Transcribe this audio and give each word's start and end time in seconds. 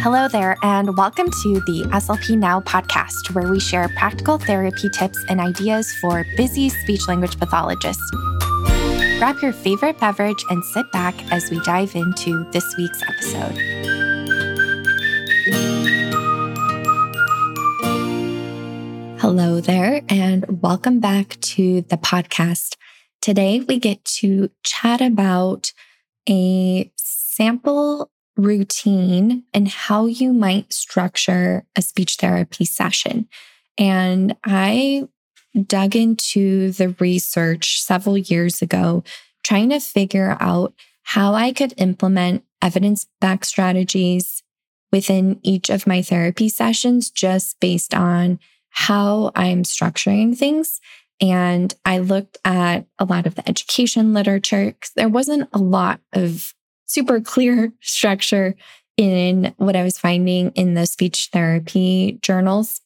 Hello 0.00 0.28
there, 0.28 0.56
and 0.62 0.96
welcome 0.96 1.28
to 1.28 1.54
the 1.66 1.82
SLP 1.90 2.38
Now 2.38 2.60
podcast, 2.60 3.34
where 3.34 3.50
we 3.50 3.58
share 3.58 3.88
practical 3.96 4.38
therapy 4.38 4.88
tips 4.88 5.18
and 5.28 5.40
ideas 5.40 5.92
for 6.00 6.24
busy 6.36 6.68
speech 6.68 7.08
language 7.08 7.36
pathologists. 7.36 8.08
Grab 9.18 9.38
your 9.42 9.52
favorite 9.52 9.98
beverage 9.98 10.44
and 10.50 10.64
sit 10.66 10.90
back 10.92 11.16
as 11.32 11.50
we 11.50 11.58
dive 11.64 11.96
into 11.96 12.48
this 12.52 12.64
week's 12.76 13.02
episode. 13.02 13.58
Hello 19.20 19.60
there, 19.60 20.02
and 20.08 20.62
welcome 20.62 21.00
back 21.00 21.40
to 21.40 21.82
the 21.82 21.96
podcast. 21.96 22.76
Today, 23.20 23.60
we 23.60 23.80
get 23.80 24.04
to 24.04 24.50
chat 24.62 25.00
about 25.00 25.72
a 26.28 26.92
sample 26.94 28.12
routine 28.38 29.42
and 29.52 29.68
how 29.68 30.06
you 30.06 30.32
might 30.32 30.72
structure 30.72 31.66
a 31.76 31.82
speech 31.82 32.16
therapy 32.16 32.64
session. 32.64 33.28
And 33.76 34.36
I 34.44 35.08
dug 35.66 35.96
into 35.96 36.70
the 36.72 36.94
research 37.00 37.82
several 37.82 38.16
years 38.16 38.62
ago, 38.62 39.02
trying 39.42 39.70
to 39.70 39.80
figure 39.80 40.36
out 40.40 40.72
how 41.02 41.34
I 41.34 41.52
could 41.52 41.74
implement 41.76 42.44
evidence 42.62 43.06
backed 43.20 43.46
strategies 43.46 44.42
within 44.92 45.40
each 45.42 45.68
of 45.68 45.86
my 45.86 46.00
therapy 46.00 46.48
sessions 46.48 47.10
just 47.10 47.58
based 47.60 47.94
on 47.94 48.38
how 48.70 49.32
I'm 49.34 49.64
structuring 49.64 50.36
things. 50.36 50.80
And 51.20 51.74
I 51.84 51.98
looked 51.98 52.38
at 52.44 52.86
a 52.98 53.04
lot 53.04 53.26
of 53.26 53.34
the 53.34 53.48
education 53.48 54.14
literature 54.14 54.66
because 54.66 54.92
there 54.94 55.08
wasn't 55.08 55.48
a 55.52 55.58
lot 55.58 56.00
of 56.12 56.54
super 56.88 57.20
clear 57.20 57.72
structure 57.80 58.56
in 58.96 59.54
what 59.58 59.76
I 59.76 59.84
was 59.84 59.96
finding 59.96 60.50
in 60.50 60.74
the 60.74 60.86
speech 60.86 61.30
therapy 61.32 62.18
journals. 62.20 62.80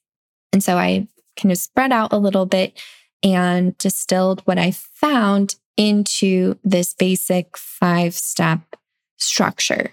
And 0.52 0.62
so 0.62 0.76
I 0.76 1.08
kind 1.40 1.50
of 1.50 1.56
spread 1.56 1.90
out 1.90 2.12
a 2.12 2.18
little 2.18 2.44
bit 2.44 2.78
and 3.22 3.76
distilled 3.78 4.42
what 4.44 4.58
I 4.58 4.72
found 4.72 5.56
into 5.78 6.58
this 6.62 6.92
basic 6.92 7.56
five 7.56 8.14
step 8.14 8.60
structure. 9.16 9.92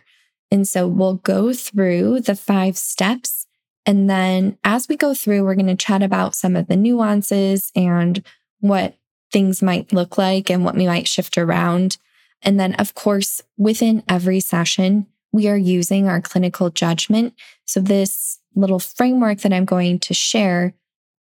And 0.51 0.67
so 0.67 0.87
we'll 0.87 1.15
go 1.15 1.53
through 1.53 2.21
the 2.21 2.35
five 2.35 2.77
steps. 2.77 3.45
And 3.85 4.09
then 4.09 4.57
as 4.63 4.89
we 4.89 4.97
go 4.97 5.13
through, 5.13 5.45
we're 5.45 5.55
going 5.55 5.67
to 5.67 5.75
chat 5.75 6.03
about 6.03 6.35
some 6.35 6.55
of 6.55 6.67
the 6.67 6.75
nuances 6.75 7.71
and 7.75 8.23
what 8.59 8.95
things 9.31 9.61
might 9.61 9.93
look 9.93 10.17
like 10.17 10.49
and 10.49 10.65
what 10.65 10.75
we 10.75 10.87
might 10.87 11.07
shift 11.07 11.37
around 11.37 11.97
and 12.41 12.59
then, 12.59 12.73
of 12.75 12.93
course, 12.93 13.41
within 13.57 14.03
every 14.07 14.39
session, 14.39 15.07
we 15.31 15.47
are 15.47 15.57
using 15.57 16.07
our 16.07 16.21
clinical 16.21 16.69
judgment. 16.69 17.33
So, 17.65 17.79
this 17.79 18.39
little 18.55 18.79
framework 18.79 19.39
that 19.39 19.53
I'm 19.53 19.65
going 19.65 19.99
to 19.99 20.13
share, 20.13 20.73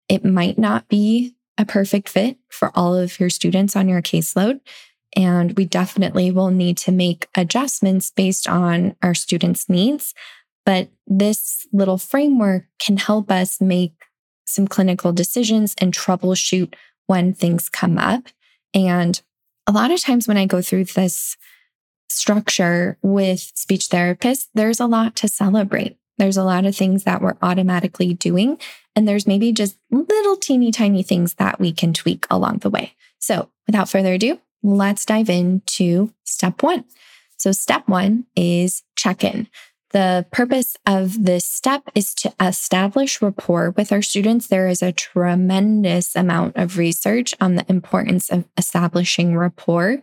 it 0.09 0.25
might 0.25 0.57
not 0.57 0.87
be 0.87 1.35
a 1.57 1.65
perfect 1.65 2.09
fit 2.09 2.37
for 2.49 2.71
all 2.75 2.95
of 2.95 3.19
your 3.19 3.29
students 3.29 3.75
on 3.75 3.87
your 3.87 4.01
caseload. 4.01 4.59
And 5.15 5.55
we 5.55 5.65
definitely 5.65 6.31
will 6.31 6.49
need 6.49 6.77
to 6.79 6.91
make 6.91 7.27
adjustments 7.35 8.11
based 8.11 8.49
on 8.49 8.95
our 9.03 9.13
students' 9.13 9.69
needs. 9.69 10.13
But 10.65 10.89
this 11.05 11.67
little 11.71 11.99
framework 11.99 12.65
can 12.79 12.97
help 12.97 13.29
us 13.29 13.61
make 13.61 13.93
some 14.45 14.67
clinical 14.67 15.13
decisions 15.13 15.75
and 15.77 15.93
troubleshoot 15.93 16.73
when 17.05 17.33
things 17.33 17.69
come 17.69 17.97
up. 17.97 18.23
And 18.73 19.21
a 19.67 19.71
lot 19.71 19.91
of 19.91 20.01
times 20.01 20.27
when 20.27 20.37
I 20.37 20.45
go 20.45 20.61
through 20.61 20.85
this 20.85 21.37
structure 22.09 22.97
with 23.01 23.51
speech 23.55 23.89
therapists, 23.89 24.47
there's 24.53 24.79
a 24.79 24.87
lot 24.87 25.15
to 25.17 25.27
celebrate. 25.27 25.97
There's 26.17 26.37
a 26.37 26.43
lot 26.43 26.65
of 26.65 26.75
things 26.75 27.05
that 27.05 27.21
we're 27.21 27.37
automatically 27.41 28.13
doing. 28.13 28.59
And 28.95 29.07
there's 29.07 29.25
maybe 29.25 29.51
just 29.51 29.77
little 29.89 30.37
teeny 30.37 30.71
tiny 30.71 31.01
things 31.01 31.35
that 31.35 31.59
we 31.59 31.71
can 31.71 31.93
tweak 31.93 32.27
along 32.29 32.59
the 32.59 32.69
way. 32.69 32.93
So 33.19 33.49
without 33.65 33.89
further 33.89 34.13
ado, 34.13 34.39
let's 34.61 35.05
dive 35.05 35.29
into 35.29 36.13
step 36.23 36.61
one. 36.61 36.85
So, 37.37 37.51
step 37.51 37.89
one 37.89 38.25
is 38.37 38.83
check 38.95 39.23
in. 39.23 39.49
The 39.93 40.25
purpose 40.31 40.75
of 40.87 41.23
this 41.23 41.45
step 41.45 41.83
is 41.93 42.15
to 42.15 42.33
establish 42.39 43.21
rapport 43.21 43.71
with 43.77 43.91
our 43.91 44.01
students. 44.01 44.47
There 44.47 44.67
is 44.67 44.81
a 44.81 44.91
tremendous 44.91 46.15
amount 46.15 46.57
of 46.57 46.79
research 46.79 47.35
on 47.39 47.55
the 47.55 47.65
importance 47.69 48.29
of 48.31 48.45
establishing 48.57 49.37
rapport. 49.37 50.01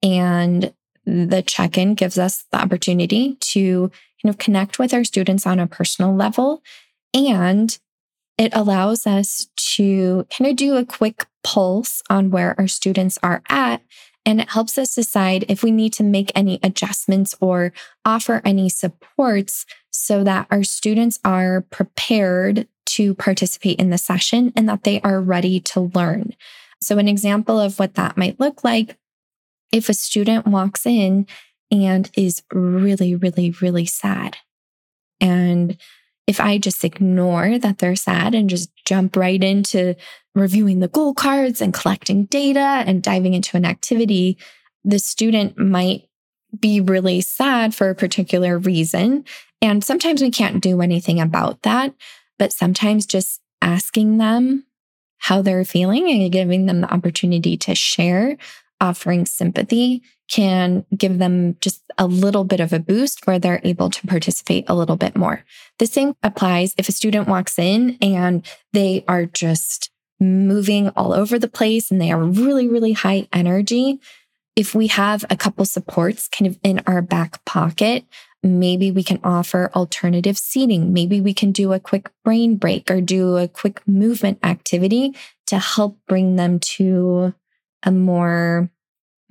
And 0.00 0.72
the 1.04 1.42
check 1.42 1.76
in 1.76 1.96
gives 1.96 2.18
us 2.18 2.44
the 2.52 2.60
opportunity 2.60 3.36
to 3.40 3.90
kind 4.22 4.32
of 4.32 4.38
connect 4.38 4.78
with 4.78 4.94
our 4.94 5.02
students 5.02 5.44
on 5.44 5.58
a 5.58 5.66
personal 5.66 6.14
level. 6.14 6.62
And 7.12 7.76
it 8.38 8.54
allows 8.54 9.08
us 9.08 9.48
to 9.74 10.24
kind 10.30 10.50
of 10.50 10.56
do 10.56 10.76
a 10.76 10.84
quick 10.84 11.26
pulse 11.42 12.00
on 12.08 12.30
where 12.30 12.54
our 12.58 12.68
students 12.68 13.18
are 13.24 13.42
at 13.48 13.82
and 14.24 14.40
it 14.40 14.50
helps 14.50 14.78
us 14.78 14.94
decide 14.94 15.44
if 15.48 15.62
we 15.62 15.70
need 15.70 15.92
to 15.94 16.02
make 16.02 16.30
any 16.34 16.60
adjustments 16.62 17.34
or 17.40 17.72
offer 18.04 18.40
any 18.44 18.68
supports 18.68 19.66
so 19.90 20.22
that 20.24 20.46
our 20.50 20.62
students 20.62 21.18
are 21.24 21.62
prepared 21.70 22.68
to 22.86 23.14
participate 23.14 23.78
in 23.78 23.90
the 23.90 23.98
session 23.98 24.52
and 24.54 24.68
that 24.68 24.84
they 24.84 25.00
are 25.00 25.20
ready 25.20 25.60
to 25.60 25.90
learn. 25.94 26.32
So, 26.80 26.98
an 26.98 27.08
example 27.08 27.58
of 27.58 27.78
what 27.78 27.94
that 27.94 28.16
might 28.16 28.40
look 28.40 28.64
like 28.64 28.96
if 29.72 29.88
a 29.88 29.94
student 29.94 30.46
walks 30.46 30.84
in 30.86 31.26
and 31.70 32.10
is 32.16 32.42
really, 32.52 33.14
really, 33.14 33.50
really 33.62 33.86
sad. 33.86 34.36
And 35.20 35.78
if 36.26 36.40
I 36.40 36.58
just 36.58 36.84
ignore 36.84 37.58
that 37.58 37.78
they're 37.78 37.96
sad 37.96 38.34
and 38.34 38.48
just 38.48 38.70
jump 38.84 39.16
right 39.16 39.42
into 39.42 39.96
reviewing 40.34 40.80
the 40.80 40.88
goal 40.88 41.14
cards 41.14 41.60
and 41.60 41.74
collecting 41.74 42.24
data 42.26 42.84
and 42.86 43.02
diving 43.02 43.34
into 43.34 43.56
an 43.56 43.64
activity, 43.64 44.38
the 44.84 44.98
student 44.98 45.58
might 45.58 46.08
be 46.58 46.80
really 46.80 47.20
sad 47.20 47.74
for 47.74 47.90
a 47.90 47.94
particular 47.94 48.58
reason. 48.58 49.24
And 49.60 49.82
sometimes 49.82 50.22
we 50.22 50.30
can't 50.30 50.62
do 50.62 50.80
anything 50.80 51.20
about 51.20 51.62
that. 51.62 51.94
But 52.38 52.52
sometimes 52.52 53.06
just 53.06 53.40
asking 53.60 54.18
them 54.18 54.64
how 55.18 55.42
they're 55.42 55.64
feeling 55.64 56.10
and 56.10 56.32
giving 56.32 56.66
them 56.66 56.80
the 56.80 56.92
opportunity 56.92 57.56
to 57.56 57.74
share, 57.74 58.36
offering 58.80 59.24
sympathy 59.24 60.02
can 60.32 60.86
give 60.96 61.18
them 61.18 61.56
just 61.60 61.82
a 61.98 62.06
little 62.06 62.42
bit 62.42 62.58
of 62.58 62.72
a 62.72 62.78
boost 62.78 63.26
where 63.26 63.38
they're 63.38 63.60
able 63.64 63.90
to 63.90 64.06
participate 64.06 64.64
a 64.66 64.74
little 64.74 64.96
bit 64.96 65.14
more. 65.14 65.44
The 65.78 65.86
same 65.86 66.14
applies 66.22 66.74
if 66.78 66.88
a 66.88 66.92
student 66.92 67.28
walks 67.28 67.58
in 67.58 67.98
and 68.00 68.44
they 68.72 69.04
are 69.06 69.26
just 69.26 69.90
moving 70.18 70.88
all 70.90 71.12
over 71.12 71.38
the 71.38 71.48
place 71.48 71.90
and 71.90 72.00
they 72.00 72.10
are 72.10 72.22
really, 72.22 72.66
really 72.66 72.92
high 72.92 73.28
energy. 73.32 74.00
If 74.56 74.74
we 74.74 74.86
have 74.86 75.24
a 75.28 75.36
couple 75.36 75.66
supports 75.66 76.28
kind 76.28 76.50
of 76.50 76.58
in 76.62 76.80
our 76.86 77.02
back 77.02 77.44
pocket, 77.44 78.04
maybe 78.42 78.90
we 78.90 79.02
can 79.04 79.20
offer 79.22 79.70
alternative 79.74 80.38
seating. 80.38 80.94
Maybe 80.94 81.20
we 81.20 81.34
can 81.34 81.52
do 81.52 81.74
a 81.74 81.80
quick 81.80 82.10
brain 82.24 82.56
break 82.56 82.90
or 82.90 83.02
do 83.02 83.36
a 83.36 83.48
quick 83.48 83.86
movement 83.86 84.38
activity 84.42 85.14
to 85.48 85.58
help 85.58 85.98
bring 86.08 86.36
them 86.36 86.58
to 86.58 87.34
a 87.82 87.90
more 87.90 88.70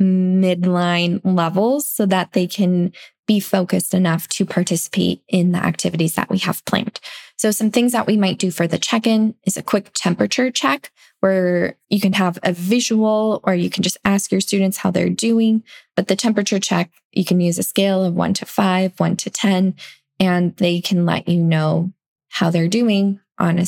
midline 0.02 1.22
levels 1.24 1.88
so 1.88 2.06
that 2.06 2.34
they 2.34 2.48
can 2.48 2.92
be 3.28 3.40
focused 3.40 3.94
enough 3.94 4.28
to 4.28 4.46
participate 4.46 5.22
in 5.28 5.52
the 5.52 5.64
activities 5.64 6.16
that 6.16 6.30
we 6.30 6.38
have 6.40 6.66
planned. 6.66 7.00
So, 7.38 7.52
some 7.52 7.72
things 7.72 7.92
that 7.94 8.08
we 8.08 8.18
might 8.18 8.40
do 8.40 8.52
for 8.52 8.68
the 8.68 8.78
check 8.78 9.08
in 9.08 9.36
is 9.46 9.58
a 9.58 9.64
quick 9.64 9.92
temperature 9.94 10.52
check 10.52 10.92
where 11.22 11.78
you 11.90 12.00
can 12.00 12.14
have 12.14 12.38
a 12.44 12.52
visual 12.52 13.40
or 13.44 13.56
you 13.56 13.70
can 13.70 13.84
just 13.84 13.98
ask 14.04 14.32
your 14.32 14.42
students 14.42 14.78
how 14.78 14.92
they're 14.92 15.10
doing. 15.10 15.64
But 15.96 16.08
the 16.08 16.16
temperature 16.16 16.60
check, 16.60 16.92
you 17.12 17.24
can 17.24 17.40
use 17.40 17.58
a 17.58 17.64
scale 17.64 18.04
of 18.04 18.16
one 18.16 18.34
to 18.36 18.46
five, 18.46 19.00
one 19.00 19.16
to 19.18 19.30
10, 19.30 19.76
and 20.20 20.56
they 20.58 20.82
can 20.82 21.06
let 21.06 21.28
you 21.28 21.42
know 21.42 21.94
how 22.30 22.50
they're 22.50 22.68
doing 22.68 23.20
on 23.38 23.60
a, 23.60 23.66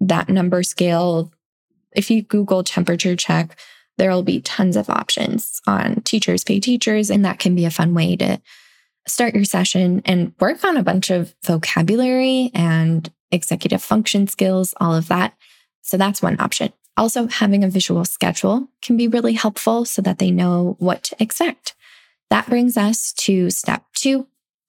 that 0.00 0.28
number 0.28 0.62
scale. 0.62 1.32
If 1.92 2.10
you 2.10 2.22
Google 2.22 2.62
temperature 2.64 3.16
check, 3.16 3.56
there 3.98 4.10
will 4.10 4.22
be 4.22 4.40
tons 4.40 4.76
of 4.76 4.90
options 4.90 5.60
on 5.66 6.02
Teachers 6.02 6.44
Pay 6.44 6.60
Teachers, 6.60 7.10
and 7.10 7.24
that 7.24 7.38
can 7.38 7.54
be 7.54 7.64
a 7.64 7.70
fun 7.70 7.94
way 7.94 8.16
to 8.16 8.40
start 9.06 9.34
your 9.34 9.44
session 9.44 10.02
and 10.04 10.32
work 10.40 10.64
on 10.64 10.76
a 10.76 10.82
bunch 10.82 11.10
of 11.10 11.34
vocabulary 11.44 12.50
and 12.54 13.10
executive 13.30 13.82
function 13.82 14.26
skills, 14.26 14.74
all 14.80 14.94
of 14.94 15.08
that. 15.08 15.34
So 15.82 15.96
that's 15.96 16.22
one 16.22 16.40
option. 16.40 16.72
Also, 16.96 17.26
having 17.26 17.62
a 17.62 17.68
visual 17.68 18.04
schedule 18.04 18.68
can 18.82 18.96
be 18.96 19.08
really 19.08 19.34
helpful 19.34 19.84
so 19.84 20.02
that 20.02 20.18
they 20.18 20.30
know 20.30 20.76
what 20.78 21.02
to 21.04 21.16
expect. 21.22 21.74
That 22.30 22.48
brings 22.48 22.76
us 22.76 23.12
to 23.18 23.50
step 23.50 23.84
two, 23.94 24.26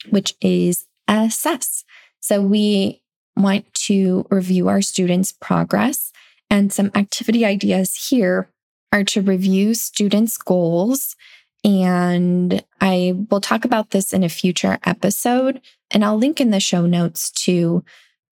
which 0.09 0.35
is 0.41 0.85
assess. 1.07 1.83
So 2.19 2.41
we 2.41 3.01
want 3.35 3.73
to 3.73 4.25
review 4.29 4.67
our 4.67 4.81
students' 4.81 5.31
progress 5.31 6.11
and 6.49 6.71
some 6.71 6.91
activity 6.95 7.45
ideas 7.45 8.09
here 8.09 8.49
are 8.91 9.03
to 9.05 9.21
review 9.21 9.73
students' 9.73 10.37
goals. 10.37 11.15
And 11.63 12.63
I 12.79 13.13
will 13.29 13.41
talk 13.41 13.65
about 13.65 13.89
this 13.89 14.13
in 14.13 14.23
a 14.23 14.29
future 14.29 14.77
episode, 14.85 15.61
And 15.89 16.03
I'll 16.03 16.17
link 16.17 16.41
in 16.41 16.51
the 16.51 16.59
show 16.59 16.85
notes 16.85 17.31
to 17.43 17.83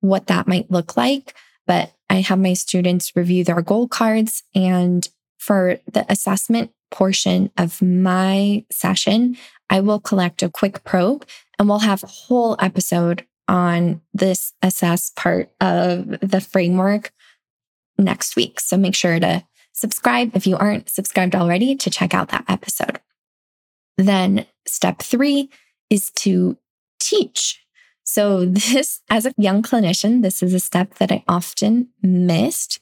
what 0.01 0.27
that 0.27 0.47
might 0.47 0.69
look 0.69 0.97
like. 0.97 1.33
But 1.65 1.93
I 2.09 2.21
have 2.21 2.39
my 2.39 2.53
students 2.53 3.15
review 3.15 3.43
their 3.43 3.61
goal 3.61 3.87
cards. 3.87 4.43
And 4.53 5.07
for 5.37 5.79
the 5.91 6.05
assessment 6.11 6.71
portion 6.91 7.51
of 7.57 7.81
my 7.81 8.65
session, 8.71 9.37
I 9.69 9.79
will 9.79 9.99
collect 9.99 10.43
a 10.43 10.49
quick 10.49 10.83
probe 10.83 11.25
and 11.57 11.67
we'll 11.67 11.79
have 11.79 12.03
a 12.03 12.07
whole 12.07 12.55
episode 12.59 13.25
on 13.47 14.01
this 14.13 14.53
assess 14.61 15.11
part 15.15 15.51
of 15.61 16.19
the 16.21 16.41
framework 16.41 17.11
next 17.97 18.35
week. 18.35 18.59
So 18.59 18.77
make 18.77 18.95
sure 18.95 19.19
to 19.19 19.43
subscribe 19.75 20.35
if 20.35 20.47
you 20.47 20.57
aren't 20.57 20.89
subscribed 20.89 21.35
already 21.35 21.75
to 21.75 21.89
check 21.89 22.13
out 22.13 22.29
that 22.29 22.45
episode. 22.47 22.99
Then 23.97 24.45
step 24.65 24.99
three 24.99 25.49
is 25.89 26.09
to 26.11 26.57
teach. 26.99 27.61
So 28.03 28.45
this, 28.45 29.01
as 29.09 29.25
a 29.25 29.33
young 29.37 29.61
clinician, 29.61 30.21
this 30.21 30.41
is 30.41 30.53
a 30.53 30.59
step 30.59 30.95
that 30.95 31.11
I 31.11 31.23
often 31.27 31.89
missed. 32.01 32.79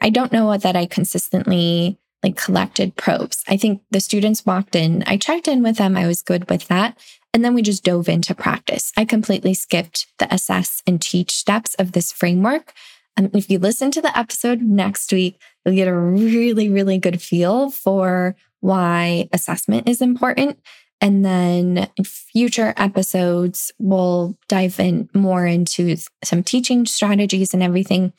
I 0.00 0.10
don't 0.10 0.32
know 0.32 0.56
that 0.56 0.76
I 0.76 0.86
consistently 0.86 1.98
like 2.22 2.36
collected 2.36 2.96
probes. 2.96 3.42
I 3.48 3.56
think 3.56 3.82
the 3.90 4.00
students 4.00 4.46
walked 4.46 4.76
in, 4.76 5.02
I 5.06 5.16
checked 5.16 5.48
in 5.48 5.62
with 5.62 5.76
them, 5.76 5.96
I 5.96 6.06
was 6.06 6.22
good 6.22 6.48
with 6.48 6.68
that. 6.68 6.96
And 7.34 7.44
then 7.44 7.54
we 7.54 7.62
just 7.62 7.82
dove 7.82 8.08
into 8.08 8.34
practice. 8.34 8.92
I 8.96 9.04
completely 9.04 9.54
skipped 9.54 10.06
the 10.18 10.32
assess 10.32 10.82
and 10.86 11.00
teach 11.00 11.32
steps 11.32 11.74
of 11.74 11.92
this 11.92 12.12
framework. 12.12 12.74
And 13.16 13.34
if 13.34 13.50
you 13.50 13.58
listen 13.58 13.90
to 13.92 14.02
the 14.02 14.16
episode 14.16 14.60
next 14.60 15.12
week, 15.12 15.38
you'll 15.64 15.74
get 15.74 15.88
a 15.88 15.94
really, 15.94 16.68
really 16.68 16.98
good 16.98 17.20
feel 17.20 17.70
for 17.70 18.36
why 18.60 19.28
assessment 19.32 19.88
is 19.88 20.00
important. 20.00 20.58
And 21.00 21.24
then 21.24 21.88
in 21.96 22.04
future 22.04 22.72
episodes, 22.76 23.72
we'll 23.78 24.36
dive 24.48 24.78
in 24.78 25.10
more 25.12 25.44
into 25.44 25.96
some 26.22 26.44
teaching 26.44 26.86
strategies 26.86 27.52
and 27.52 27.62
everything. 27.62 28.12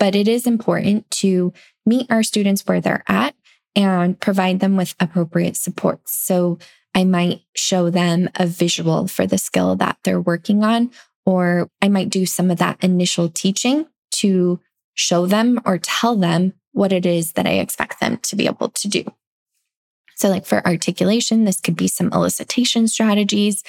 But 0.00 0.16
it 0.16 0.26
is 0.26 0.46
important 0.46 1.08
to 1.12 1.52
meet 1.86 2.10
our 2.10 2.24
students 2.24 2.66
where 2.66 2.80
they're 2.80 3.04
at 3.06 3.36
and 3.76 4.18
provide 4.18 4.58
them 4.58 4.76
with 4.76 4.96
appropriate 4.98 5.56
supports. 5.56 6.12
So 6.12 6.58
I 6.94 7.04
might 7.04 7.42
show 7.54 7.90
them 7.90 8.28
a 8.34 8.46
visual 8.46 9.06
for 9.06 9.26
the 9.26 9.38
skill 9.38 9.76
that 9.76 9.98
they're 10.04 10.20
working 10.20 10.64
on, 10.64 10.90
or 11.24 11.70
I 11.80 11.88
might 11.88 12.10
do 12.10 12.26
some 12.26 12.50
of 12.50 12.58
that 12.58 12.82
initial 12.82 13.28
teaching 13.28 13.86
to 14.12 14.60
show 14.94 15.26
them 15.26 15.60
or 15.64 15.78
tell 15.78 16.16
them 16.16 16.54
what 16.74 16.92
it 16.92 17.06
is 17.06 17.32
that 17.32 17.46
I 17.46 17.52
expect 17.52 18.00
them 18.00 18.18
to 18.18 18.36
be 18.36 18.46
able 18.46 18.68
to 18.68 18.88
do. 18.88 19.04
So, 20.16 20.28
like 20.28 20.44
for 20.44 20.64
articulation, 20.66 21.44
this 21.44 21.60
could 21.60 21.76
be 21.76 21.88
some 21.88 22.10
elicitation 22.10 22.88
strategies. 22.88 23.62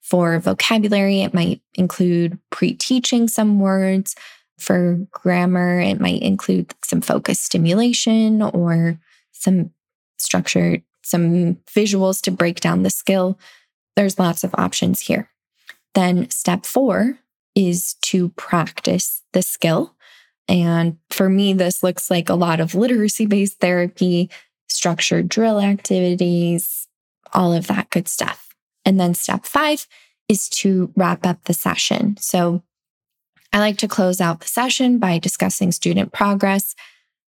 For 0.00 0.38
vocabulary, 0.40 1.20
it 1.20 1.34
might 1.34 1.60
include 1.74 2.38
pre 2.50 2.74
teaching 2.74 3.28
some 3.28 3.60
words. 3.60 4.16
For 4.58 4.98
grammar, 5.10 5.80
it 5.80 6.00
might 6.00 6.22
include 6.22 6.74
some 6.84 7.00
focus 7.00 7.40
stimulation 7.40 8.42
or 8.42 8.98
some 9.32 9.70
structured, 10.18 10.82
some 11.02 11.56
visuals 11.74 12.20
to 12.22 12.30
break 12.30 12.60
down 12.60 12.82
the 12.82 12.90
skill. 12.90 13.38
There's 13.96 14.18
lots 14.18 14.44
of 14.44 14.54
options 14.54 15.00
here. 15.00 15.30
Then, 15.94 16.30
step 16.30 16.64
four 16.64 17.18
is 17.54 17.94
to 18.02 18.30
practice 18.30 19.22
the 19.32 19.42
skill. 19.42 19.94
And 20.48 20.98
for 21.10 21.28
me, 21.28 21.52
this 21.52 21.82
looks 21.82 22.10
like 22.10 22.28
a 22.28 22.34
lot 22.34 22.60
of 22.60 22.74
literacy 22.74 23.26
based 23.26 23.60
therapy, 23.60 24.30
structured 24.68 25.28
drill 25.28 25.60
activities, 25.60 26.88
all 27.32 27.52
of 27.52 27.66
that 27.68 27.90
good 27.90 28.08
stuff. 28.08 28.48
And 28.84 28.98
then 28.98 29.14
step 29.14 29.44
five 29.46 29.86
is 30.28 30.48
to 30.48 30.92
wrap 30.96 31.26
up 31.26 31.44
the 31.44 31.54
session. 31.54 32.16
So 32.18 32.62
I 33.52 33.58
like 33.58 33.78
to 33.78 33.88
close 33.88 34.20
out 34.20 34.40
the 34.40 34.48
session 34.48 34.98
by 34.98 35.18
discussing 35.18 35.72
student 35.72 36.12
progress. 36.12 36.74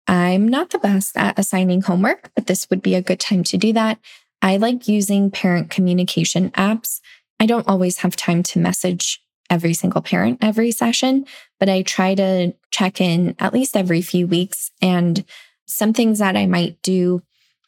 I'm 0.07 0.47
not 0.47 0.69
the 0.69 0.79
best 0.79 1.17
at 1.17 1.37
assigning 1.37 1.81
homework, 1.81 2.31
but 2.35 2.47
this 2.47 2.69
would 2.69 2.81
be 2.81 2.95
a 2.95 3.01
good 3.01 3.19
time 3.19 3.43
to 3.45 3.57
do 3.57 3.73
that. 3.73 3.99
I 4.41 4.57
like 4.57 4.87
using 4.87 5.31
parent 5.31 5.69
communication 5.69 6.51
apps. 6.51 7.01
I 7.39 7.45
don't 7.45 7.67
always 7.67 7.97
have 7.97 8.15
time 8.15 8.43
to 8.43 8.59
message 8.59 9.21
every 9.55 9.73
single 9.73 10.01
parent 10.01 10.37
every 10.41 10.71
session, 10.71 11.25
but 11.59 11.69
I 11.69 11.81
try 11.81 12.13
to 12.15 12.53
check 12.71 12.99
in 12.99 13.35
at 13.39 13.53
least 13.53 13.77
every 13.77 14.01
few 14.01 14.27
weeks. 14.27 14.69
And 14.81 15.23
some 15.65 15.93
things 15.93 16.19
that 16.19 16.35
I 16.35 16.45
might 16.45 16.81
do, 16.81 17.21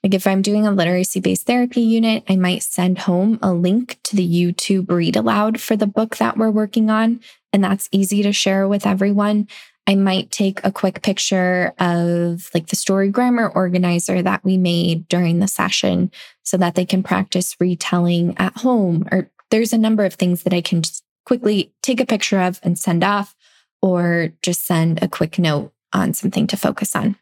like 0.03 0.13
if 0.13 0.27
I'm 0.27 0.41
doing 0.41 0.67
a 0.67 0.71
literacy 0.71 1.21
based 1.21 1.47
therapy 1.47 1.81
unit, 1.81 2.23
I 2.27 2.35
might 2.35 2.63
send 2.63 2.99
home 2.99 3.39
a 3.41 3.53
link 3.53 3.99
to 4.03 4.17
the 4.17 4.27
YouTube 4.27 4.91
read 4.91 5.15
aloud 5.15 5.61
for 5.61 5.77
the 5.77 5.87
book 5.87 6.17
that 6.17 6.37
we're 6.37 6.51
working 6.51 6.89
on. 6.89 7.21
And 7.53 7.63
that's 7.63 7.89
easy 7.91 8.21
to 8.23 8.33
share 8.33 8.67
with 8.67 8.85
everyone. 8.85 9.47
I 9.87 9.95
might 9.95 10.29
take 10.31 10.59
a 10.65 10.71
quick 10.71 11.01
picture 11.01 11.73
of 11.79 12.49
like 12.53 12.67
the 12.67 12.75
story 12.75 13.07
grammar 13.09 13.47
organizer 13.47 14.21
that 14.21 14.43
we 14.43 14.57
made 14.57 15.07
during 15.07 15.39
the 15.39 15.47
session 15.47 16.11
so 16.43 16.57
that 16.57 16.75
they 16.75 16.85
can 16.85 17.03
practice 17.03 17.55
retelling 17.57 18.37
at 18.37 18.57
home. 18.57 19.07
Or 19.13 19.31
there's 19.49 19.71
a 19.71 19.77
number 19.77 20.03
of 20.03 20.15
things 20.15 20.43
that 20.43 20.53
I 20.53 20.59
can 20.59 20.81
quickly 21.27 21.73
take 21.81 21.99
a 21.99 22.05
picture 22.05 22.39
of 22.39 22.57
and 22.63 22.79
send 22.79 23.03
off, 23.03 23.35
or 23.81 24.29
just 24.41 24.65
send 24.65 25.03
a 25.03 25.09
quick 25.09 25.37
note 25.37 25.73
on 25.91 26.13
something 26.13 26.47
to 26.47 26.55
focus 26.55 26.95
on. 26.95 27.17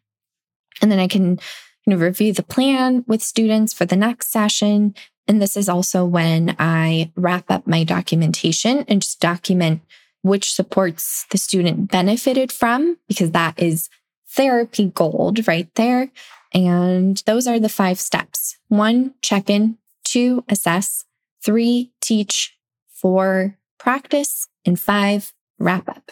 And 0.80 0.92
then 0.92 1.00
I 1.00 1.08
can 1.08 1.40
you 1.86 1.88
know, 1.88 1.98
review 1.98 2.32
the 2.32 2.44
plan 2.44 3.04
with 3.08 3.24
students 3.24 3.74
for 3.74 3.86
the 3.86 3.96
next 3.96 4.32
session. 4.32 4.94
And 5.28 5.42
this 5.42 5.58
is 5.58 5.68
also 5.68 6.06
when 6.06 6.56
I 6.60 7.12
wrap 7.16 7.50
up 7.50 7.66
my 7.66 7.84
documentation 7.84 8.86
and 8.88 9.02
just 9.02 9.20
document 9.20 9.82
which 10.22 10.54
supports 10.54 11.26
the 11.32 11.38
student 11.38 11.92
benefited 11.92 12.52
from, 12.52 12.98
because 13.08 13.32
that 13.32 13.60
is 13.60 13.90
therapy 14.28 14.92
gold 14.94 15.48
right 15.48 15.74
there. 15.76 16.12
And 16.54 17.22
those 17.26 17.48
are 17.48 17.60
the 17.60 17.70
five 17.70 18.00
steps 18.00 18.58
one, 18.68 19.16
check 19.22 19.50
in, 19.50 19.78
two, 20.04 20.44
assess, 20.48 21.06
three, 21.44 21.92
teach, 22.02 22.56
four, 22.90 23.58
practice, 23.86 24.48
and 24.66 24.80
five, 24.80 25.32
wrap 25.60 25.88
up. 25.88 26.12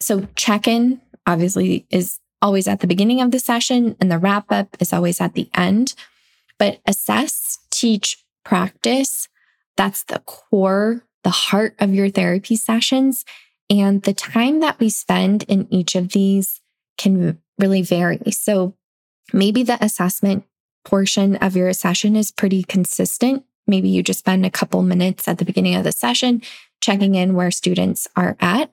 So 0.00 0.28
check 0.36 0.68
in 0.68 1.00
obviously 1.26 1.84
is 1.90 2.20
always 2.40 2.68
at 2.68 2.78
the 2.78 2.86
beginning 2.86 3.20
of 3.20 3.32
the 3.32 3.40
session, 3.40 3.96
and 4.00 4.08
the 4.08 4.18
wrap 4.18 4.52
up 4.52 4.76
is 4.78 4.92
always 4.92 5.20
at 5.20 5.34
the 5.34 5.50
end. 5.52 5.94
But 6.60 6.80
assess, 6.86 7.58
teach, 7.72 8.22
practice, 8.44 9.28
that's 9.76 10.04
the 10.04 10.20
core, 10.20 11.04
the 11.24 11.30
heart 11.30 11.74
of 11.80 11.92
your 11.92 12.08
therapy 12.08 12.54
sessions. 12.54 13.24
And 13.68 14.02
the 14.02 14.14
time 14.14 14.60
that 14.60 14.78
we 14.78 14.88
spend 14.88 15.42
in 15.48 15.66
each 15.74 15.96
of 15.96 16.10
these 16.10 16.60
can 16.98 17.38
really 17.58 17.82
vary. 17.82 18.20
So 18.30 18.76
maybe 19.32 19.64
the 19.64 19.82
assessment 19.84 20.44
portion 20.84 21.34
of 21.36 21.56
your 21.56 21.72
session 21.72 22.14
is 22.14 22.30
pretty 22.30 22.62
consistent. 22.62 23.44
Maybe 23.66 23.88
you 23.88 24.02
just 24.02 24.20
spend 24.20 24.44
a 24.44 24.50
couple 24.50 24.82
minutes 24.82 25.28
at 25.28 25.38
the 25.38 25.44
beginning 25.44 25.74
of 25.74 25.84
the 25.84 25.92
session 25.92 26.42
checking 26.80 27.14
in 27.14 27.34
where 27.34 27.50
students 27.50 28.08
are 28.16 28.36
at. 28.40 28.72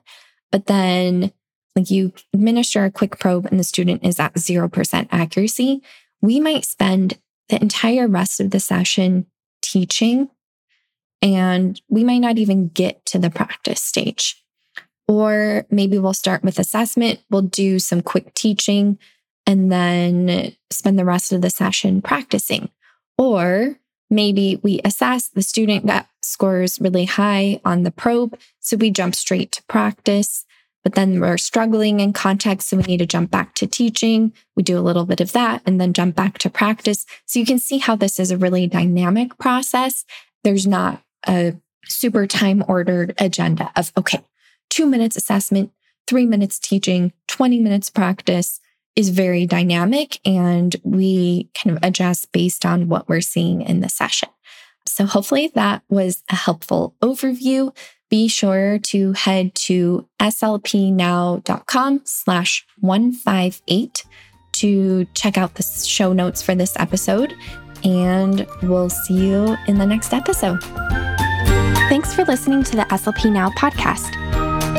But 0.52 0.66
then, 0.66 1.32
like 1.76 1.92
you 1.92 2.12
administer 2.34 2.86
a 2.86 2.92
quick 2.92 3.20
probe 3.20 3.46
and 3.46 3.60
the 3.60 3.64
student 3.64 4.04
is 4.04 4.20
at 4.20 4.34
0% 4.34 5.08
accuracy, 5.12 5.82
we 6.22 6.40
might 6.40 6.66
spend 6.66 7.18
the 7.50 7.62
entire 7.62 8.08
rest 8.08 8.40
of 8.40 8.52
the 8.52 8.60
session 8.60 9.26
teaching 9.62 10.30
and 11.22 11.82
we 11.90 12.04
might 12.04 12.20
not 12.20 12.38
even 12.38 12.70
get 12.70 13.06
to 13.08 13.20
the 13.20 13.30
practice 13.30 13.82
stage. 13.82 14.44
Or 15.08 15.66
maybe 15.70 15.98
we'll 15.98 16.14
start 16.14 16.44
with 16.44 16.60
assessment, 16.60 17.20
we'll 17.30 17.42
do 17.42 17.80
some 17.80 18.02
quick 18.02 18.34
teaching, 18.36 19.00
and 19.46 19.72
then 19.72 20.56
spend 20.72 21.00
the 21.00 21.06
rest 21.06 21.32
of 21.32 21.42
the 21.42 21.50
session 21.50 22.02
practicing. 22.02 22.70
Or 23.18 23.76
maybe 24.10 24.60
we 24.64 24.82
assess 24.84 25.28
the 25.28 25.42
student 25.42 25.86
got 25.86 26.08
scores 26.22 26.80
really 26.80 27.06
high 27.06 27.60
on 27.64 27.84
the 27.84 27.92
probe. 27.92 28.38
So 28.60 28.78
we 28.78 28.92
jump 28.92 29.16
straight 29.16 29.52
to 29.54 29.64
practice, 29.64 30.46
but 30.84 30.94
then 30.94 31.20
we're 31.20 31.38
struggling 31.38 32.00
in 32.00 32.14
context. 32.14 32.70
So 32.70 32.78
we 32.78 32.84
need 32.84 32.98
to 32.98 33.06
jump 33.06 33.32
back 33.32 33.54
to 33.56 33.68
teaching. 33.68 34.34
We 34.56 34.64
do 34.64 34.78
a 34.78 34.82
little 34.82 35.06
bit 35.06 35.22
of 35.22 35.32
that 35.34 35.62
and 35.66 35.80
then 35.80 35.94
jump 35.94 36.16
back 36.16 36.38
to 36.40 36.50
practice. 36.50 37.06
So 37.26 37.40
you 37.40 37.46
can 37.46 37.60
see 37.60 37.78
how 37.78 37.96
this 37.96 38.20
is 38.20 38.32
a 38.32 38.38
really 38.38 38.68
dynamic 38.68 39.38
process. 39.38 40.06
There's 40.44 40.68
not 40.68 41.02
a 41.28 41.56
super 41.86 42.28
time 42.28 42.64
ordered 42.68 43.14
agenda 43.18 43.72
of, 43.76 43.92
okay, 43.98 44.22
two 44.70 44.86
minutes 44.86 45.16
assessment, 45.16 45.72
three 46.08 46.26
minutes 46.26 46.60
teaching, 46.60 47.14
20 47.28 47.60
minutes 47.60 47.90
practice 47.90 48.60
is 49.00 49.10
very 49.10 49.46
dynamic 49.46 50.20
and 50.26 50.76
we 50.84 51.50
kind 51.56 51.78
of 51.78 51.82
adjust 51.82 52.30
based 52.34 52.66
on 52.66 52.90
what 52.90 53.08
we're 53.08 53.22
seeing 53.22 53.62
in 53.62 53.80
the 53.80 53.88
session. 53.88 54.28
So 54.86 55.06
hopefully 55.06 55.50
that 55.56 55.84
was 55.88 56.22
a 56.30 56.36
helpful 56.36 56.96
overview. 57.02 57.74
Be 58.10 58.28
sure 58.28 58.78
to 58.80 59.14
head 59.14 59.56
to 59.56 60.06
slpnow.com 60.20 62.02
slash 62.04 62.66
158 62.80 64.06
to 64.52 65.06
check 65.14 65.38
out 65.38 65.56
the 65.56 65.64
show 65.64 66.12
notes 66.12 66.42
for 66.42 66.54
this 66.54 66.74
episode. 66.78 67.34
And 67.86 68.46
we'll 68.64 68.90
see 68.90 69.28
you 69.28 69.56
in 69.70 69.78
the 69.78 69.86
next 69.86 70.12
episode. 70.14 70.62
Thanks 71.88 72.14
for 72.14 72.26
listening 72.26 72.64
to 72.66 72.76
the 72.76 72.84
SLP 72.84 73.32
Now 73.32 73.50
podcast. 73.52 74.10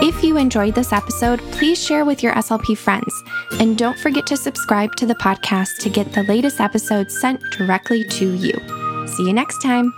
If 0.03 0.23
you 0.23 0.37
enjoyed 0.37 0.75
this 0.75 0.93
episode, 0.93 1.41
please 1.53 1.83
share 1.83 2.05
with 2.05 2.23
your 2.23 2.35
SLP 2.35 2.77
friends. 2.77 3.23
And 3.59 3.77
don't 3.77 3.99
forget 3.99 4.27
to 4.29 4.37
subscribe 4.37 4.97
to 4.97 5.07
the 5.07 5.15
podcast 5.15 5.79
to 5.81 5.91
get 5.91 6.13
the 6.13 6.23
latest 6.23 6.61
episodes 6.61 7.19
sent 7.21 7.43
directly 7.51 8.05
to 8.05 8.35
you. 8.35 9.07
See 9.09 9.25
you 9.27 9.33
next 9.33 9.61
time. 9.63 9.93